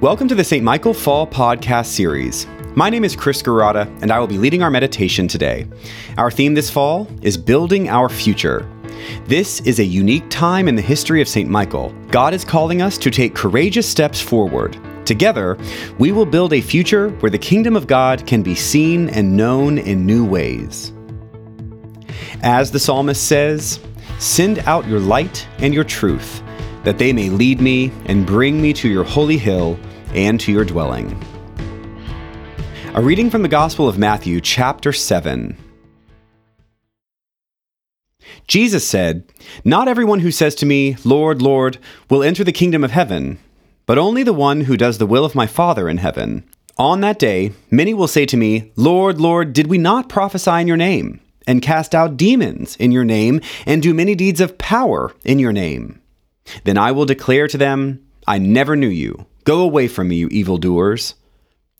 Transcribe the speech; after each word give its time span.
Welcome 0.00 0.28
to 0.28 0.34
the 0.34 0.44
St. 0.44 0.64
Michael 0.64 0.94
Fall 0.94 1.26
Podcast 1.26 1.88
Series. 1.88 2.46
My 2.74 2.88
name 2.88 3.04
is 3.04 3.14
Chris 3.14 3.42
Girata, 3.42 3.86
and 4.00 4.10
I 4.10 4.18
will 4.18 4.26
be 4.26 4.38
leading 4.38 4.62
our 4.62 4.70
meditation 4.70 5.28
today. 5.28 5.66
Our 6.16 6.30
theme 6.30 6.54
this 6.54 6.70
fall 6.70 7.06
is 7.20 7.36
Building 7.36 7.90
Our 7.90 8.08
Future. 8.08 8.66
This 9.26 9.60
is 9.60 9.78
a 9.78 9.84
unique 9.84 10.26
time 10.30 10.68
in 10.68 10.74
the 10.74 10.80
history 10.80 11.20
of 11.20 11.28
St. 11.28 11.50
Michael. 11.50 11.94
God 12.08 12.32
is 12.32 12.46
calling 12.46 12.80
us 12.80 12.96
to 12.96 13.10
take 13.10 13.34
courageous 13.34 13.86
steps 13.86 14.22
forward. 14.22 14.78
Together, 15.04 15.58
we 15.98 16.12
will 16.12 16.24
build 16.24 16.54
a 16.54 16.62
future 16.62 17.10
where 17.20 17.28
the 17.28 17.36
kingdom 17.36 17.76
of 17.76 17.86
God 17.86 18.26
can 18.26 18.42
be 18.42 18.54
seen 18.54 19.10
and 19.10 19.36
known 19.36 19.76
in 19.76 20.06
new 20.06 20.24
ways. 20.24 20.94
As 22.42 22.70
the 22.70 22.80
psalmist 22.80 23.28
says, 23.28 23.80
Send 24.18 24.60
out 24.60 24.88
your 24.88 25.00
light 25.00 25.46
and 25.58 25.74
your 25.74 25.84
truth, 25.84 26.42
that 26.84 26.96
they 26.96 27.12
may 27.12 27.28
lead 27.28 27.60
me 27.60 27.92
and 28.06 28.26
bring 28.26 28.62
me 28.62 28.72
to 28.72 28.88
your 28.88 29.04
holy 29.04 29.36
hill 29.36 29.78
and 30.14 30.40
to 30.40 30.52
your 30.52 30.64
dwelling. 30.64 31.20
A 32.94 33.00
reading 33.00 33.30
from 33.30 33.42
the 33.42 33.48
Gospel 33.48 33.88
of 33.88 33.98
Matthew, 33.98 34.40
chapter 34.40 34.92
7. 34.92 35.56
Jesus 38.46 38.86
said, 38.86 39.24
Not 39.64 39.86
everyone 39.86 40.18
who 40.18 40.32
says 40.32 40.56
to 40.56 40.66
me, 40.66 40.96
Lord, 41.04 41.40
Lord, 41.40 41.78
will 42.08 42.24
enter 42.24 42.42
the 42.42 42.52
kingdom 42.52 42.82
of 42.82 42.90
heaven, 42.90 43.38
but 43.86 43.98
only 43.98 44.24
the 44.24 44.32
one 44.32 44.62
who 44.62 44.76
does 44.76 44.98
the 44.98 45.06
will 45.06 45.24
of 45.24 45.36
my 45.36 45.46
Father 45.46 45.88
in 45.88 45.98
heaven. 45.98 46.44
On 46.76 47.00
that 47.02 47.18
day, 47.18 47.52
many 47.70 47.94
will 47.94 48.08
say 48.08 48.26
to 48.26 48.36
me, 48.36 48.72
Lord, 48.74 49.20
Lord, 49.20 49.52
did 49.52 49.68
we 49.68 49.78
not 49.78 50.08
prophesy 50.08 50.50
in 50.60 50.66
your 50.66 50.76
name, 50.76 51.20
and 51.46 51.62
cast 51.62 51.94
out 51.94 52.16
demons 52.16 52.74
in 52.76 52.90
your 52.90 53.04
name, 53.04 53.40
and 53.66 53.82
do 53.82 53.94
many 53.94 54.14
deeds 54.16 54.40
of 54.40 54.58
power 54.58 55.14
in 55.24 55.38
your 55.38 55.52
name? 55.52 56.00
Then 56.64 56.76
I 56.76 56.90
will 56.90 57.06
declare 57.06 57.46
to 57.46 57.58
them, 57.58 58.04
I 58.26 58.38
never 58.38 58.74
knew 58.74 58.88
you. 58.88 59.26
Go 59.44 59.60
away 59.60 59.88
from 59.88 60.08
me, 60.08 60.16
you 60.16 60.28
evildoers. 60.28 61.14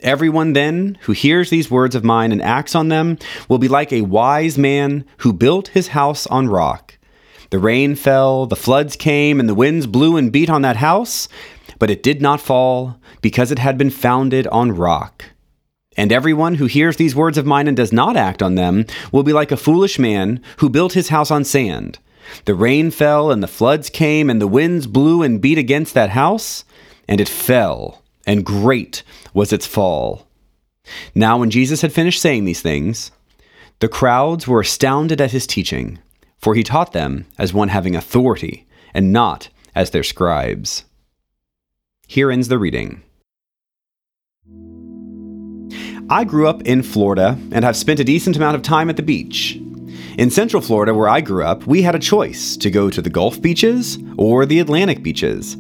Everyone 0.01 0.55
then 0.55 0.97
who 1.03 1.13
hears 1.13 1.51
these 1.51 1.71
words 1.71 1.95
of 1.95 2.05
mine 2.05 2.33
and 2.33 2.41
acts 2.41 2.75
on 2.75 2.89
them 2.89 3.19
will 3.49 3.59
be 3.59 3.69
like 3.69 3.93
a 3.93 4.01
wise 4.01 4.57
man 4.57 5.05
who 5.19 5.33
built 5.33 5.69
his 5.69 5.89
house 5.89 6.27
on 6.29 6.49
rock. 6.49 6.97
The 7.51 7.59
rain 7.59 7.97
fell, 7.97 8.47
the 8.47 8.57
floods 8.57 8.97
came, 8.97 9.41
and 9.41 9.49
the 9.49 9.55
winds 9.55 9.87
blew 9.87 10.17
and 10.17 10.33
beat 10.33 10.49
on 10.49 10.63
that 10.63 10.77
house, 10.77 11.29
but 11.79 11.91
it 11.91 12.03
did 12.03 12.23
not 12.23 12.41
fall, 12.41 12.97
because 13.21 13.51
it 13.51 13.59
had 13.59 13.77
been 13.77 13.91
founded 13.91 14.47
on 14.47 14.73
rock. 14.73 15.25
And 15.97 16.13
everyone 16.13 16.55
who 16.55 16.67
hears 16.67 16.97
these 16.97 17.17
words 17.17 17.37
of 17.37 17.45
mine 17.45 17.69
and 17.69 17.77
does 17.77 17.93
not 17.93 18.17
act 18.17 18.43
on 18.43 18.55
them 18.55 18.87
will 19.13 19.25
be 19.25 19.33
like 19.33 19.53
a 19.53 19.57
foolish 19.57 19.99
man 19.99 20.41
who 20.59 20.71
built 20.71 20.95
his 20.95 21.09
house 21.09 21.31
on 21.31 21.45
sand. 21.45 21.99
The 22.47 22.55
rain 22.55 22.91
fell, 22.91 23.31
and 23.31 23.43
the 23.43 23.49
floods 23.49 23.91
came, 23.91 24.31
and 24.31 24.41
the 24.41 24.47
winds 24.47 24.87
blew 24.87 25.23
and 25.23 25.43
beat 25.43 25.59
against 25.59 25.93
that 25.93 26.11
house 26.11 26.65
and 27.11 27.21
it 27.21 27.29
fell, 27.29 28.03
and 28.25 28.47
great 28.47 29.03
was 29.35 29.53
its 29.53 29.67
fall. 29.67 30.29
Now, 31.15 31.39
when 31.39 31.51
Jesus 31.51 31.83
had 31.83 31.93
finished 31.93 32.23
saying 32.23 32.45
these 32.45 32.63
things, 32.63 33.11
the 33.81 33.89
crowds 33.89 34.47
were 34.47 34.61
astounded 34.61 35.21
at 35.21 35.33
his 35.33 35.47
teaching, 35.47 35.99
for 36.39 36.55
he 36.55 36.63
taught 36.63 36.93
them 36.93 37.27
as 37.37 37.53
one 37.53 37.69
having 37.69 37.97
authority, 37.97 38.67
and 38.95 39.13
not 39.13 39.49
as 39.75 39.91
their 39.91 40.05
scribes. 40.05 40.85
Here 42.07 42.31
ends 42.31 42.49
the 42.49 42.59
reading. 42.59 43.03
I 46.09 46.25
grew 46.25 46.49
up 46.49 46.63
in 46.63 46.83
Florida 46.83 47.39
and 47.53 47.65
have 47.65 47.77
spent 47.77 48.01
a 48.01 48.05
decent 48.05 48.37
amount 48.37 48.57
of 48.57 48.63
time 48.63 48.89
at 48.89 48.97
the 48.97 49.03
beach. 49.03 49.61
In 50.17 50.31
Central 50.31 50.63
Florida, 50.63 50.95
where 50.95 51.09
I 51.09 51.21
grew 51.21 51.45
up, 51.45 51.67
we 51.67 51.83
had 51.83 51.95
a 51.95 52.01
choice 52.01 52.57
to 52.59 52.71
go 52.71 52.91
to 52.91 53.03
the 53.03 53.11
Gulf 53.11 53.41
beaches 53.41 53.99
or 54.17 54.47
the 54.47 54.59
Atlantic 54.61 55.03
beaches. 55.03 55.57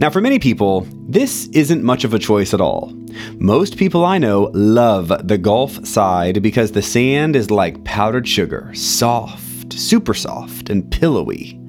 Now, 0.00 0.08
for 0.08 0.22
many 0.22 0.38
people, 0.38 0.86
this 1.06 1.46
isn't 1.48 1.84
much 1.84 2.04
of 2.04 2.14
a 2.14 2.18
choice 2.18 2.54
at 2.54 2.60
all. 2.62 2.90
Most 3.34 3.76
people 3.76 4.02
I 4.02 4.16
know 4.16 4.50
love 4.54 5.12
the 5.28 5.36
Gulf 5.36 5.86
side 5.86 6.42
because 6.42 6.72
the 6.72 6.80
sand 6.80 7.36
is 7.36 7.50
like 7.50 7.84
powdered 7.84 8.26
sugar, 8.26 8.72
soft, 8.74 9.74
super 9.74 10.14
soft, 10.14 10.70
and 10.70 10.90
pillowy. 10.90 11.60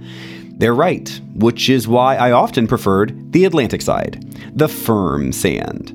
They're 0.51 0.73
right, 0.73 1.09
which 1.35 1.69
is 1.69 1.89
why 1.89 2.15
I 2.15 2.31
often 2.31 2.67
preferred 2.67 3.33
the 3.33 3.43
Atlantic 3.43 3.81
side, 3.81 4.23
the 4.55 4.69
firm 4.69 5.33
sand. 5.33 5.93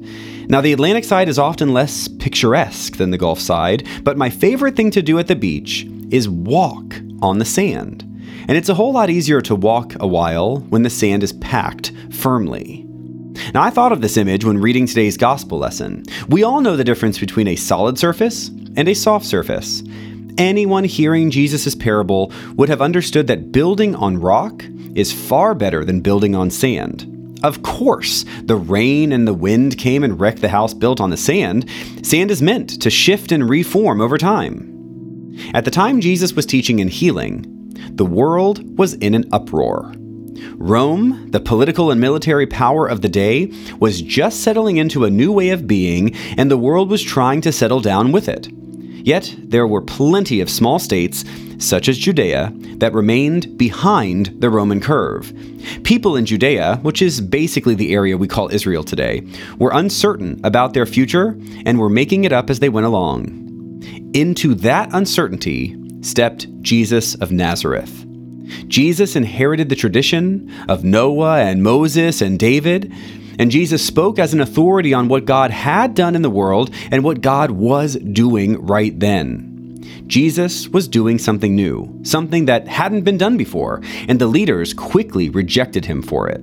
Now, 0.50 0.60
the 0.60 0.74
Atlantic 0.74 1.04
side 1.04 1.30
is 1.30 1.38
often 1.38 1.72
less 1.72 2.06
picturesque 2.06 2.98
than 2.98 3.12
the 3.12 3.18
Gulf 3.18 3.40
side, 3.40 3.88
but 4.02 4.18
my 4.18 4.28
favorite 4.28 4.76
thing 4.76 4.90
to 4.90 5.00
do 5.00 5.18
at 5.18 5.28
the 5.28 5.36
beach 5.36 5.88
is 6.10 6.28
walk 6.28 7.00
on 7.22 7.38
the 7.38 7.46
sand. 7.46 8.05
And 8.48 8.56
it's 8.56 8.68
a 8.68 8.74
whole 8.74 8.92
lot 8.92 9.10
easier 9.10 9.40
to 9.42 9.54
walk 9.54 9.94
a 9.98 10.06
while 10.06 10.58
when 10.68 10.82
the 10.82 10.90
sand 10.90 11.22
is 11.22 11.32
packed 11.32 11.92
firmly. 12.10 12.84
Now, 13.52 13.62
I 13.62 13.70
thought 13.70 13.92
of 13.92 14.00
this 14.00 14.16
image 14.16 14.44
when 14.44 14.58
reading 14.58 14.86
today's 14.86 15.16
gospel 15.16 15.58
lesson. 15.58 16.04
We 16.28 16.42
all 16.42 16.60
know 16.60 16.76
the 16.76 16.84
difference 16.84 17.18
between 17.18 17.48
a 17.48 17.56
solid 17.56 17.98
surface 17.98 18.48
and 18.48 18.88
a 18.88 18.94
soft 18.94 19.26
surface. 19.26 19.82
Anyone 20.38 20.84
hearing 20.84 21.30
Jesus' 21.30 21.74
parable 21.74 22.32
would 22.54 22.68
have 22.68 22.82
understood 22.82 23.26
that 23.26 23.52
building 23.52 23.94
on 23.94 24.20
rock 24.20 24.64
is 24.94 25.12
far 25.12 25.54
better 25.54 25.84
than 25.84 26.00
building 26.00 26.34
on 26.34 26.50
sand. 26.50 27.12
Of 27.42 27.62
course, 27.62 28.24
the 28.42 28.56
rain 28.56 29.12
and 29.12 29.26
the 29.26 29.34
wind 29.34 29.78
came 29.78 30.02
and 30.02 30.18
wrecked 30.18 30.40
the 30.40 30.48
house 30.48 30.72
built 30.74 31.00
on 31.00 31.10
the 31.10 31.16
sand. 31.16 31.68
Sand 32.02 32.30
is 32.30 32.42
meant 32.42 32.80
to 32.82 32.90
shift 32.90 33.32
and 33.32 33.48
reform 33.48 34.00
over 34.00 34.18
time. 34.18 34.72
At 35.52 35.64
the 35.64 35.70
time 35.70 36.00
Jesus 36.00 36.32
was 36.32 36.46
teaching 36.46 36.80
and 36.80 36.90
healing, 36.90 37.55
the 37.96 38.06
world 38.06 38.78
was 38.78 38.94
in 38.94 39.14
an 39.14 39.24
uproar. 39.32 39.92
Rome, 40.56 41.30
the 41.30 41.40
political 41.40 41.90
and 41.90 42.00
military 42.00 42.46
power 42.46 42.86
of 42.86 43.00
the 43.00 43.08
day, 43.08 43.52
was 43.78 44.02
just 44.02 44.42
settling 44.42 44.76
into 44.76 45.04
a 45.04 45.10
new 45.10 45.32
way 45.32 45.50
of 45.50 45.66
being, 45.66 46.14
and 46.36 46.50
the 46.50 46.58
world 46.58 46.90
was 46.90 47.02
trying 47.02 47.40
to 47.42 47.52
settle 47.52 47.80
down 47.80 48.12
with 48.12 48.28
it. 48.28 48.48
Yet, 49.06 49.34
there 49.38 49.66
were 49.66 49.82
plenty 49.82 50.40
of 50.40 50.50
small 50.50 50.78
states, 50.78 51.24
such 51.58 51.88
as 51.88 51.96
Judea, 51.96 52.52
that 52.78 52.92
remained 52.92 53.56
behind 53.56 54.34
the 54.40 54.50
Roman 54.50 54.80
curve. 54.80 55.32
People 55.84 56.16
in 56.16 56.26
Judea, 56.26 56.80
which 56.82 57.00
is 57.00 57.20
basically 57.20 57.74
the 57.74 57.94
area 57.94 58.16
we 58.16 58.28
call 58.28 58.52
Israel 58.52 58.82
today, 58.82 59.26
were 59.58 59.70
uncertain 59.72 60.40
about 60.44 60.74
their 60.74 60.86
future 60.86 61.38
and 61.64 61.78
were 61.78 61.88
making 61.88 62.24
it 62.24 62.32
up 62.32 62.50
as 62.50 62.58
they 62.58 62.68
went 62.68 62.86
along. 62.86 63.42
Into 64.12 64.54
that 64.56 64.90
uncertainty 64.92 65.76
stepped 66.06 66.46
Jesus 66.62 67.14
of 67.16 67.32
Nazareth. 67.32 68.04
Jesus 68.68 69.16
inherited 69.16 69.68
the 69.68 69.76
tradition 69.76 70.52
of 70.68 70.84
Noah 70.84 71.40
and 71.40 71.62
Moses 71.62 72.20
and 72.22 72.38
David, 72.38 72.92
and 73.38 73.50
Jesus 73.50 73.84
spoke 73.84 74.18
as 74.18 74.32
an 74.32 74.40
authority 74.40 74.94
on 74.94 75.08
what 75.08 75.24
God 75.24 75.50
had 75.50 75.94
done 75.94 76.14
in 76.14 76.22
the 76.22 76.30
world 76.30 76.70
and 76.90 77.04
what 77.04 77.20
God 77.20 77.50
was 77.50 77.96
doing 77.96 78.64
right 78.64 78.98
then. 78.98 79.52
Jesus 80.06 80.68
was 80.68 80.88
doing 80.88 81.18
something 81.18 81.54
new, 81.54 82.00
something 82.02 82.44
that 82.46 82.68
hadn't 82.68 83.02
been 83.02 83.18
done 83.18 83.36
before, 83.36 83.82
and 84.08 84.20
the 84.20 84.26
leaders 84.26 84.72
quickly 84.72 85.28
rejected 85.28 85.84
him 85.84 86.00
for 86.00 86.28
it. 86.28 86.42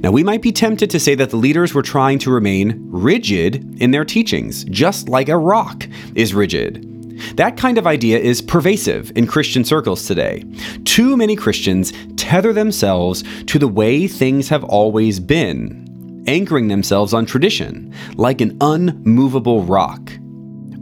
Now, 0.00 0.10
we 0.10 0.24
might 0.24 0.42
be 0.42 0.52
tempted 0.52 0.90
to 0.90 1.00
say 1.00 1.14
that 1.14 1.30
the 1.30 1.36
leaders 1.36 1.72
were 1.72 1.82
trying 1.82 2.18
to 2.20 2.30
remain 2.30 2.78
rigid 2.90 3.80
in 3.80 3.92
their 3.92 4.04
teachings, 4.04 4.64
just 4.64 5.08
like 5.08 5.28
a 5.28 5.38
rock 5.38 5.86
is 6.14 6.34
rigid. 6.34 6.89
That 7.36 7.56
kind 7.56 7.78
of 7.78 7.86
idea 7.86 8.18
is 8.18 8.42
pervasive 8.42 9.12
in 9.16 9.26
Christian 9.26 9.64
circles 9.64 10.06
today. 10.06 10.44
Too 10.84 11.16
many 11.16 11.36
Christians 11.36 11.92
tether 12.16 12.52
themselves 12.52 13.24
to 13.46 13.58
the 13.58 13.68
way 13.68 14.06
things 14.06 14.48
have 14.48 14.64
always 14.64 15.20
been, 15.20 16.24
anchoring 16.26 16.68
themselves 16.68 17.14
on 17.14 17.26
tradition, 17.26 17.94
like 18.16 18.40
an 18.40 18.56
unmovable 18.60 19.64
rock. 19.64 20.12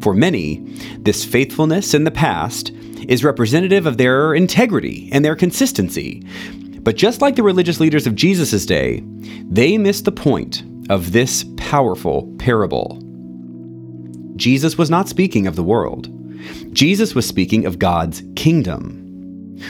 For 0.01 0.15
many, 0.15 0.61
this 1.01 1.25
faithfulness 1.25 1.95
in 1.95 2.05
the 2.05 2.11
past 2.11 2.71
is 3.09 3.25
representative 3.25 3.87
of 3.87 3.97
their 3.97 4.35
integrity 4.35 5.09
and 5.13 5.25
their 5.25 5.37
consistency. 5.37 6.23
But 6.81 6.97
just 6.97 7.21
like 7.21 7.37
the 7.37 7.43
religious 7.43 7.81
leaders 7.81 8.07
of 8.07 8.15
Jesus' 8.15 8.65
day, 8.65 9.03
they 9.51 9.77
missed 9.77 10.05
the 10.05 10.13
point 10.13 10.63
of 10.89 11.13
this 11.13 11.45
powerful 11.57 12.33
parable. 12.39 13.03
Jesus 14.37 14.79
was 14.79 14.89
not 14.89 15.09
speaking 15.09 15.47
of 15.47 15.57
the 15.57 15.63
world. 15.63 16.09
Jesus 16.73 17.15
was 17.15 17.27
speaking 17.27 17.67
of 17.67 17.79
God's 17.79 18.23
kingdom. 18.37 19.05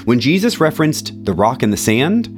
When 0.05 0.20
Jesus 0.20 0.61
referenced 0.61 1.25
the 1.25 1.32
rock 1.32 1.62
and 1.62 1.73
the 1.73 1.76
sand, 1.76 2.35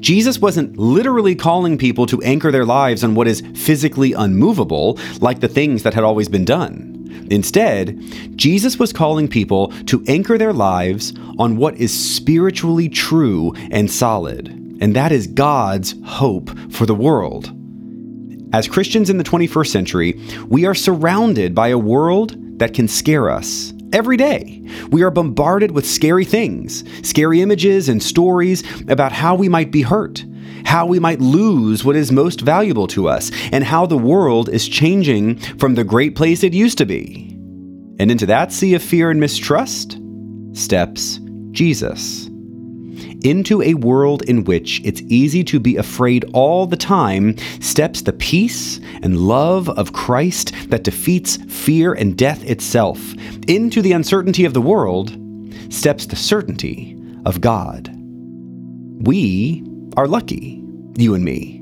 Jesus 0.00 0.38
wasn't 0.38 0.76
literally 0.76 1.34
calling 1.34 1.78
people 1.78 2.06
to 2.06 2.20
anchor 2.22 2.50
their 2.50 2.64
lives 2.64 3.02
on 3.02 3.14
what 3.14 3.26
is 3.26 3.42
physically 3.54 4.12
unmovable, 4.12 4.98
like 5.20 5.40
the 5.40 5.48
things 5.48 5.82
that 5.82 5.94
had 5.94 6.04
always 6.04 6.28
been 6.28 6.44
done. 6.44 6.96
Instead, 7.30 7.98
Jesus 8.36 8.78
was 8.78 8.92
calling 8.92 9.28
people 9.28 9.68
to 9.84 10.02
anchor 10.06 10.36
their 10.36 10.52
lives 10.52 11.12
on 11.38 11.56
what 11.56 11.76
is 11.76 11.92
spiritually 11.92 12.88
true 12.88 13.52
and 13.70 13.90
solid, 13.90 14.48
and 14.80 14.96
that 14.96 15.12
is 15.12 15.26
God's 15.26 15.94
hope 16.04 16.50
for 16.70 16.86
the 16.86 16.94
world. 16.94 17.52
As 18.52 18.66
Christians 18.66 19.10
in 19.10 19.16
the 19.16 19.24
21st 19.24 19.68
century, 19.68 20.20
we 20.48 20.66
are 20.66 20.74
surrounded 20.74 21.54
by 21.54 21.68
a 21.68 21.78
world 21.78 22.36
that 22.60 22.72
can 22.72 22.86
scare 22.86 23.28
us 23.28 23.72
Every 23.92 24.16
day, 24.16 24.62
we 24.90 25.02
are 25.02 25.10
bombarded 25.10 25.72
with 25.72 25.84
scary 25.84 26.24
things, 26.24 26.84
scary 27.02 27.42
images, 27.42 27.88
and 27.88 28.00
stories 28.00 28.62
about 28.88 29.10
how 29.10 29.34
we 29.34 29.48
might 29.48 29.70
be 29.70 29.82
hurt. 29.82 30.24
how 30.62 30.84
we 30.84 30.98
might 30.98 31.20
lose 31.20 31.84
what 31.84 31.96
is 31.96 32.12
most 32.12 32.42
valuable 32.42 32.86
to 32.86 33.08
us, 33.08 33.32
and 33.50 33.64
how 33.64 33.86
the 33.86 33.96
world 33.96 34.48
is 34.50 34.68
changing 34.68 35.36
from 35.58 35.74
the 35.74 35.82
great 35.82 36.14
place 36.14 36.44
it 36.44 36.52
used 36.52 36.76
to 36.76 36.84
be. 36.84 37.30
And 37.98 38.10
into 38.10 38.26
that 38.26 38.52
sea 38.52 38.74
of 38.74 38.82
fear 38.82 39.10
and 39.10 39.18
mistrust 39.18 39.98
steps 40.52 41.18
Jesus. 41.50 42.29
Into 43.22 43.62
a 43.62 43.74
world 43.74 44.22
in 44.22 44.44
which 44.44 44.80
it's 44.84 45.02
easy 45.02 45.44
to 45.44 45.60
be 45.60 45.76
afraid 45.76 46.24
all 46.32 46.66
the 46.66 46.76
time 46.76 47.36
steps 47.60 48.02
the 48.02 48.12
peace 48.12 48.80
and 49.02 49.18
love 49.18 49.68
of 49.70 49.92
Christ 49.92 50.52
that 50.70 50.84
defeats 50.84 51.36
fear 51.48 51.92
and 51.92 52.16
death 52.16 52.44
itself. 52.44 53.14
Into 53.46 53.82
the 53.82 53.92
uncertainty 53.92 54.44
of 54.44 54.54
the 54.54 54.60
world 54.60 55.16
steps 55.68 56.06
the 56.06 56.16
certainty 56.16 56.96
of 57.26 57.40
God. 57.40 57.90
We 59.02 59.64
are 59.96 60.06
lucky, 60.06 60.62
you 60.96 61.14
and 61.14 61.24
me 61.24 61.59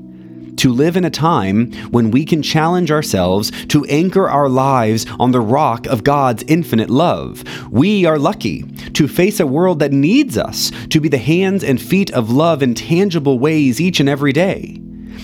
to 0.59 0.73
live 0.73 0.97
in 0.97 1.05
a 1.05 1.09
time 1.09 1.71
when 1.89 2.11
we 2.11 2.25
can 2.25 2.41
challenge 2.41 2.91
ourselves 2.91 3.49
to 3.67 3.85
anchor 3.85 4.29
our 4.29 4.49
lives 4.49 5.05
on 5.19 5.31
the 5.31 5.41
rock 5.41 5.87
of 5.87 6.03
God's 6.03 6.43
infinite 6.47 6.89
love. 6.89 7.43
We 7.71 8.05
are 8.05 8.19
lucky 8.19 8.63
to 8.93 9.07
face 9.07 9.39
a 9.39 9.47
world 9.47 9.79
that 9.79 9.93
needs 9.93 10.37
us 10.37 10.71
to 10.89 10.99
be 10.99 11.07
the 11.07 11.17
hands 11.17 11.63
and 11.63 11.81
feet 11.81 12.11
of 12.11 12.29
love 12.29 12.61
in 12.61 12.73
tangible 12.73 13.39
ways 13.39 13.79
each 13.79 13.99
and 13.99 14.09
every 14.09 14.33
day. 14.33 14.81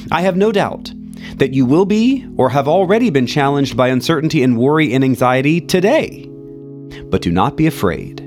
I 0.09 0.21
have 0.21 0.37
no 0.37 0.51
doubt 0.51 0.93
that 1.35 1.53
you 1.53 1.65
will 1.65 1.85
be 1.85 2.25
or 2.37 2.49
have 2.49 2.67
already 2.67 3.09
been 3.09 3.27
challenged 3.27 3.75
by 3.75 3.89
uncertainty 3.89 4.41
and 4.41 4.57
worry 4.57 4.93
and 4.93 5.03
anxiety 5.03 5.59
today. 5.59 6.29
But 7.09 7.21
do 7.21 7.31
not 7.31 7.57
be 7.57 7.67
afraid. 7.67 8.17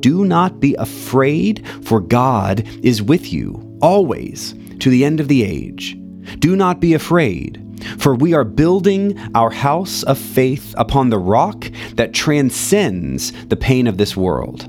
Do 0.00 0.24
not 0.24 0.60
be 0.60 0.74
afraid, 0.74 1.66
for 1.82 2.00
God 2.00 2.66
is 2.82 3.02
with 3.02 3.32
you 3.32 3.78
always 3.80 4.54
to 4.80 4.90
the 4.90 5.04
end 5.04 5.20
of 5.20 5.28
the 5.28 5.44
age. 5.44 5.96
Do 6.38 6.56
not 6.56 6.80
be 6.80 6.94
afraid, 6.94 7.60
for 7.98 8.14
we 8.14 8.34
are 8.34 8.44
building 8.44 9.18
our 9.34 9.50
house 9.50 10.02
of 10.04 10.18
faith 10.18 10.74
upon 10.78 11.10
the 11.10 11.18
rock 11.18 11.70
that 11.94 12.14
transcends 12.14 13.32
the 13.46 13.56
pain 13.56 13.86
of 13.86 13.98
this 13.98 14.16
world. 14.16 14.68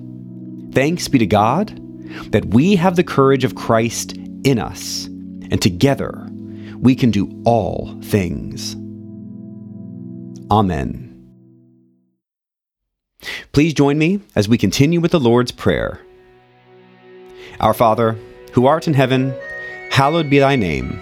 Thanks 0.74 1.08
be 1.08 1.20
to 1.20 1.26
God 1.26 1.82
that 2.32 2.46
we 2.46 2.76
have 2.76 2.96
the 2.96 3.04
courage 3.04 3.44
of 3.44 3.56
Christ 3.56 4.18
in 4.44 4.60
us, 4.60 5.06
and 5.06 5.62
together 5.62 6.28
we 6.80 6.96
can 6.96 7.12
do 7.12 7.42
all 7.46 7.98
things. 8.04 8.76
Amen. 10.52 11.02
Please 13.54 13.74
join 13.74 13.98
me 13.98 14.20
as 14.36 14.48
we 14.48 14.58
continue 14.58 15.00
with 15.00 15.12
the 15.12 15.20
Lord's 15.20 15.52
Prayer. 15.52 16.00
Our 17.60 17.74
Father, 17.74 18.18
who 18.52 18.68
art 18.68 18.88
in 18.88 18.94
heaven, 18.94 19.34
hallowed 19.90 20.30
be 20.30 20.40
thy 20.40 20.56
name. 20.56 21.02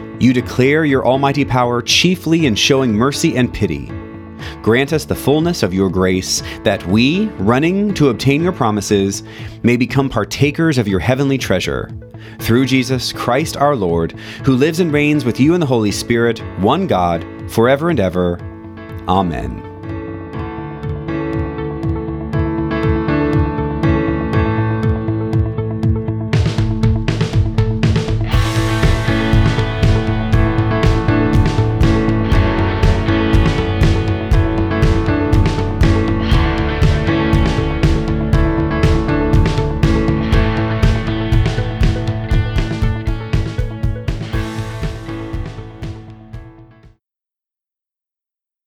you 0.21 0.33
declare 0.33 0.85
your 0.85 1.05
almighty 1.05 1.43
power 1.43 1.81
chiefly 1.81 2.45
in 2.45 2.55
showing 2.55 2.93
mercy 2.93 3.35
and 3.35 3.51
pity. 3.51 3.87
Grant 4.61 4.93
us 4.93 5.05
the 5.05 5.15
fullness 5.15 5.63
of 5.63 5.73
your 5.73 5.89
grace, 5.89 6.43
that 6.63 6.85
we, 6.85 7.27
running 7.39 7.93
to 7.95 8.09
obtain 8.09 8.43
your 8.43 8.51
promises, 8.51 9.23
may 9.63 9.77
become 9.77 10.09
partakers 10.09 10.77
of 10.77 10.87
your 10.87 10.99
heavenly 10.99 11.37
treasure. 11.37 11.89
Through 12.39 12.67
Jesus 12.67 13.11
Christ 13.11 13.57
our 13.57 13.75
Lord, 13.75 14.11
who 14.45 14.55
lives 14.55 14.79
and 14.79 14.93
reigns 14.93 15.25
with 15.25 15.39
you 15.39 15.55
in 15.55 15.59
the 15.59 15.65
Holy 15.65 15.91
Spirit, 15.91 16.39
one 16.59 16.85
God, 16.85 17.25
forever 17.51 17.89
and 17.89 17.99
ever. 17.99 18.39
Amen. 19.07 19.70